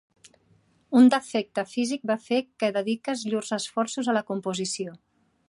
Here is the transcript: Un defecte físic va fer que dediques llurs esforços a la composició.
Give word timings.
Un 0.99 1.09
defecte 1.13 1.63
físic 1.73 2.07
va 2.13 2.15
fer 2.29 2.41
que 2.63 2.71
dediques 2.79 3.23
llurs 3.33 3.55
esforços 3.61 4.11
a 4.11 4.17
la 4.19 4.27
composició. 4.33 4.99